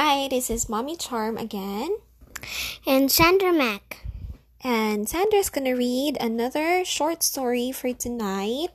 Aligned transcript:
Hi, 0.00 0.28
this 0.28 0.48
is 0.48 0.68
Mommy 0.68 0.94
Charm 0.94 1.36
again. 1.36 1.98
And 2.86 3.10
Sandra 3.10 3.52
Mack. 3.52 4.06
And 4.62 5.08
Sandra's 5.08 5.50
gonna 5.50 5.74
read 5.74 6.16
another 6.20 6.84
short 6.84 7.24
story 7.24 7.72
for 7.72 7.92
tonight 7.92 8.68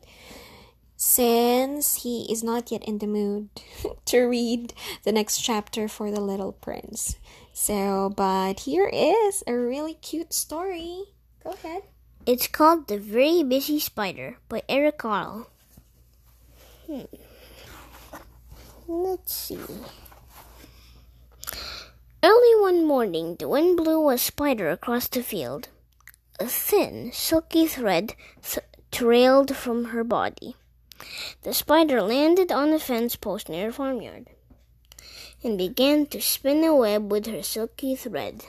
since 0.97 2.03
he 2.03 2.29
is 2.29 2.43
not 2.43 2.73
yet 2.73 2.83
in 2.83 2.97
the 2.97 3.07
mood 3.07 3.47
to 4.07 4.23
read 4.27 4.73
the 5.05 5.13
next 5.13 5.39
chapter 5.39 5.87
for 5.87 6.11
The 6.11 6.19
Little 6.19 6.51
Prince. 6.51 7.15
So, 7.53 8.11
but 8.17 8.67
here 8.67 8.91
is 8.91 9.45
a 9.47 9.53
really 9.55 9.93
cute 9.93 10.33
story. 10.33 11.05
Go 11.41 11.51
ahead. 11.51 11.83
It's 12.25 12.47
called 12.47 12.89
The 12.89 12.99
Very 12.99 13.43
Busy 13.43 13.79
Spider 13.79 14.39
by 14.49 14.63
Eric 14.67 14.97
Carle. 14.97 15.47
Hmm. 16.85 17.07
Let's 18.89 19.33
see. 19.33 19.59
Early 22.23 22.55
one 22.61 22.85
morning, 22.85 23.35
the 23.35 23.49
wind 23.49 23.75
blew 23.75 24.09
a 24.09 24.17
spider 24.17 24.69
across 24.69 25.09
the 25.09 25.21
field. 25.21 25.67
A 26.39 26.45
thin, 26.45 27.11
silky 27.11 27.67
thread 27.67 28.15
th- 28.41 28.65
trailed 28.93 29.53
from 29.57 29.91
her 29.91 30.05
body. 30.05 30.55
The 31.41 31.53
spider 31.53 32.01
landed 32.01 32.49
on 32.49 32.71
a 32.71 32.79
fence 32.79 33.17
post 33.17 33.49
near 33.49 33.67
the 33.67 33.73
farmyard 33.73 34.27
and 35.43 35.57
began 35.57 36.05
to 36.05 36.21
spin 36.21 36.63
a 36.63 36.73
web 36.73 37.11
with 37.11 37.25
her 37.25 37.43
silky 37.43 37.93
thread. 37.93 38.45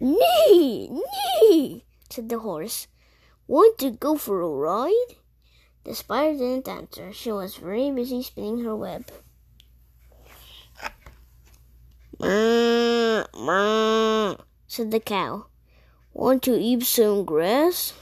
Nee, 0.00 0.88
nee, 0.88 1.84
said 2.08 2.30
the 2.30 2.38
horse. 2.38 2.88
Want 3.46 3.76
to 3.80 3.90
go 3.90 4.16
for 4.16 4.40
a 4.40 4.48
ride? 4.48 5.16
The 5.84 5.94
spider 5.94 6.38
didn't 6.38 6.68
answer. 6.68 7.12
She 7.12 7.30
was 7.30 7.56
very 7.56 7.90
busy 7.90 8.22
spinning 8.22 8.64
her 8.64 8.74
web. 8.74 9.10
Said 14.66 14.90
the 14.90 15.00
cow. 15.04 15.46
Want 16.14 16.42
to 16.44 16.58
eat 16.58 16.84
some 16.84 17.26
grass? 17.26 17.92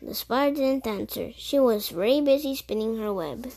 The 0.00 0.14
spider 0.14 0.56
didn't 0.56 0.86
answer. 0.88 1.30
She 1.36 1.60
was 1.60 1.90
very 1.90 2.20
busy 2.20 2.56
spinning 2.56 2.98
her 2.98 3.14
web. 3.14 3.52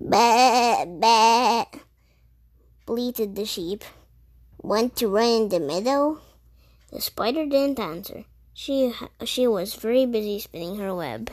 Bah, 0.00 0.86
bah, 0.86 1.66
bleated 2.86 3.36
the 3.36 3.44
sheep. 3.44 3.84
Want 4.62 4.96
to 4.96 5.08
run 5.08 5.28
in 5.28 5.48
the 5.50 5.60
meadow? 5.60 6.20
The 6.90 7.02
spider 7.02 7.44
didn't 7.44 7.78
answer. 7.78 8.24
She, 8.56 8.94
she 9.24 9.48
was 9.48 9.74
very 9.74 10.06
busy 10.06 10.38
spinning 10.38 10.76
her 10.76 10.94
web. 10.94 11.28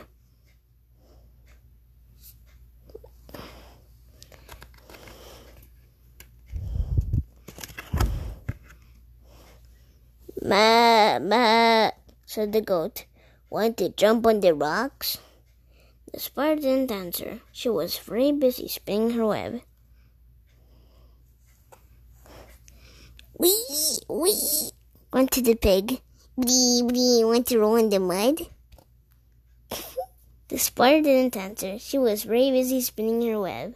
Ma, 10.41 11.19
ma, 11.19 11.91
said 12.25 12.51
the 12.51 12.61
goat. 12.61 13.05
Want 13.51 13.77
to 13.77 13.89
jump 13.89 14.25
on 14.25 14.39
the 14.39 14.55
rocks? 14.55 15.19
The 16.11 16.19
spider 16.19 16.61
didn't 16.61 16.91
answer. 16.91 17.41
She 17.51 17.69
was 17.69 17.99
very 17.99 18.31
busy 18.31 18.67
spinning 18.67 19.11
her 19.11 19.27
web. 19.27 19.61
Wee, 23.37 23.63
wee, 24.09 24.71
grunted 25.11 25.45
the 25.45 25.55
pig. 25.55 26.01
Blee, 26.37 26.81
blee, 26.81 27.25
want 27.25 27.47
to 27.47 27.59
roll 27.59 27.75
in 27.75 27.89
the 27.89 27.99
mud? 27.99 28.47
the 30.47 30.57
spider 30.57 31.03
didn't 31.03 31.35
answer. 31.35 31.77
She 31.77 31.97
was 31.97 32.23
very 32.23 32.51
busy 32.51 32.79
spinning 32.79 33.21
her 33.29 33.41
web. 33.41 33.75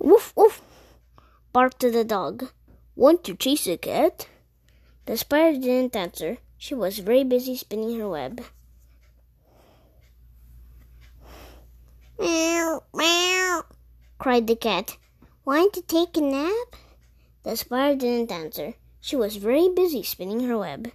Woof, 0.00 0.32
woof, 0.36 0.60
barked 1.52 1.80
the 1.80 2.04
dog. 2.04 2.50
Want 2.96 3.22
to 3.24 3.36
chase 3.36 3.68
a 3.68 3.76
cat? 3.76 4.28
The 5.06 5.16
spider 5.16 5.58
didn't 5.60 5.94
answer. 5.94 6.38
She 6.58 6.74
was 6.74 6.98
very 6.98 7.22
busy 7.22 7.56
spinning 7.56 8.00
her 8.00 8.08
web. 8.08 8.42
Meow, 12.18 12.82
meow, 12.92 13.62
cried 14.18 14.48
the 14.48 14.56
cat. 14.56 14.96
Want 15.44 15.72
to 15.74 15.82
take 15.82 16.16
a 16.16 16.20
nap? 16.20 16.76
The 17.46 17.56
spider 17.56 17.94
didn't 17.94 18.32
answer. 18.32 18.74
She 19.00 19.14
was 19.14 19.36
very 19.36 19.68
busy 19.68 20.02
spinning 20.02 20.40
her 20.48 20.58
web. 20.58 20.90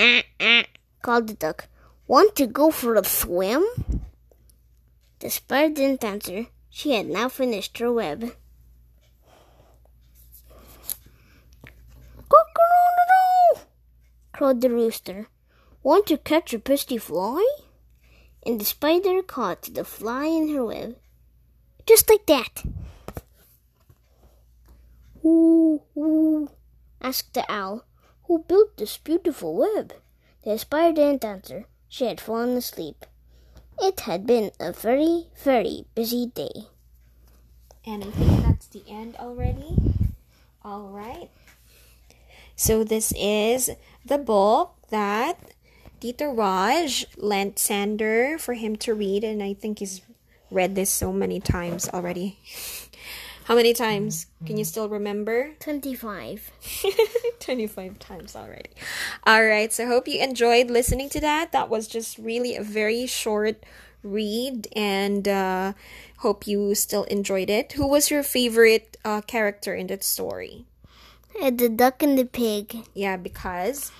Called 1.02 1.28
the 1.28 1.34
duck. 1.34 1.68
Want 2.08 2.34
to 2.34 2.48
go 2.48 2.72
for 2.72 2.96
a 2.96 3.04
swim? 3.04 3.64
The 5.20 5.30
spider 5.30 5.72
didn't 5.72 6.02
answer. 6.02 6.46
She 6.70 6.94
had 6.94 7.06
now 7.06 7.28
finished 7.28 7.78
her 7.78 7.92
web. 7.92 8.34
Crowed 14.32 14.60
the 14.60 14.70
rooster. 14.70 15.28
Want 15.84 16.06
to 16.08 16.18
catch 16.18 16.52
a 16.52 16.58
pesky 16.58 16.98
fly? 16.98 17.46
And 18.44 18.60
the 18.60 18.64
spider 18.64 19.22
caught 19.22 19.72
the 19.72 19.84
fly 19.84 20.24
in 20.26 20.52
her 20.52 20.64
web. 20.64 20.96
Just 21.86 22.10
like 22.10 22.26
that. 22.26 22.64
Who, 25.26 25.82
who, 25.96 26.50
asked 27.00 27.34
the 27.34 27.44
owl, 27.50 27.84
who 28.30 28.44
built 28.46 28.76
this 28.76 28.96
beautiful 28.96 29.56
web? 29.56 29.94
The 30.44 30.56
spider 30.56 30.94
didn't 30.94 31.24
answer. 31.24 31.66
She 31.88 32.06
had 32.06 32.20
fallen 32.20 32.56
asleep. 32.56 33.04
It 33.82 34.06
had 34.06 34.24
been 34.24 34.52
a 34.60 34.70
very, 34.70 35.26
very 35.42 35.86
busy 35.96 36.26
day. 36.26 36.70
And 37.84 38.04
I 38.04 38.10
think 38.12 38.44
that's 38.44 38.68
the 38.68 38.84
end 38.88 39.16
already. 39.16 39.74
All 40.62 40.90
right. 40.90 41.28
So 42.54 42.84
this 42.84 43.12
is 43.16 43.70
the 44.04 44.18
book 44.18 44.76
that 44.90 45.40
Tito 45.98 46.30
Raj 46.30 47.04
lent 47.16 47.58
Sander 47.58 48.38
for 48.38 48.54
him 48.54 48.76
to 48.76 48.94
read, 48.94 49.24
and 49.24 49.42
I 49.42 49.54
think 49.54 49.80
he's 49.80 50.02
read 50.52 50.76
this 50.76 50.90
so 50.90 51.12
many 51.12 51.40
times 51.40 51.88
already. 51.88 52.38
How 53.46 53.54
many 53.54 53.72
times? 53.72 54.26
Can 54.44 54.56
you 54.56 54.64
still 54.64 54.88
remember? 54.88 55.52
25. 55.60 56.50
25 57.40 57.98
times 58.00 58.34
already. 58.34 58.70
All 59.24 59.44
right, 59.44 59.72
so 59.72 59.86
hope 59.86 60.08
you 60.08 60.20
enjoyed 60.20 60.68
listening 60.68 61.08
to 61.10 61.20
that. 61.20 61.52
That 61.52 61.68
was 61.70 61.86
just 61.86 62.18
really 62.18 62.56
a 62.56 62.62
very 62.62 63.06
short 63.06 63.62
read, 64.02 64.66
and 64.74 65.28
uh, 65.28 65.72
hope 66.18 66.46
you 66.48 66.74
still 66.74 67.04
enjoyed 67.04 67.48
it. 67.48 67.72
Who 67.72 67.86
was 67.86 68.10
your 68.10 68.24
favorite 68.24 68.96
uh, 69.04 69.20
character 69.22 69.74
in 69.74 69.86
that 69.88 70.02
story? 70.02 70.64
Uh, 71.40 71.50
the 71.50 71.68
duck 71.68 72.02
and 72.02 72.18
the 72.18 72.24
pig. 72.24 72.82
Yeah, 72.94 73.16
because 73.16 73.92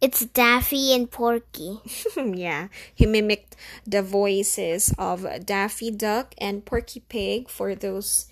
It's 0.00 0.24
Daffy 0.26 0.92
and 0.94 1.10
Porky. 1.10 1.80
yeah, 2.16 2.68
he 2.94 3.06
mimicked 3.06 3.56
the 3.86 4.02
voices 4.02 4.92
of 4.98 5.26
Daffy 5.44 5.90
Duck 5.90 6.34
and 6.38 6.64
Porky 6.64 7.00
Pig 7.00 7.48
for 7.48 7.74
those 7.74 8.26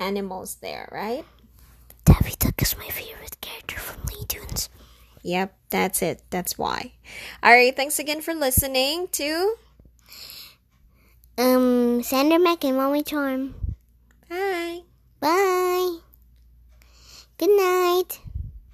animals 0.00 0.56
there, 0.56 0.88
right? 0.92 1.24
Daffy 2.04 2.34
Duck 2.38 2.60
is 2.60 2.76
my 2.76 2.88
favorite 2.88 3.40
character 3.40 3.78
from 3.78 4.00
Looney 4.12 4.26
Tunes. 4.26 4.68
Yep, 5.22 5.56
that's 5.70 6.02
it. 6.02 6.22
That's 6.30 6.58
why. 6.58 6.92
All 7.42 7.52
right, 7.52 7.74
thanks 7.74 7.98
again 7.98 8.20
for 8.20 8.34
listening 8.34 9.08
to 9.12 9.54
Um, 11.38 12.02
Sandra 12.02 12.38
Mack 12.38 12.62
and 12.64 12.76
Mommy 12.76 13.02
Charm. 13.02 13.54
Bye. 14.28 14.80
Bye. 15.20 15.98
Good 17.38 17.50
night. 17.50 18.20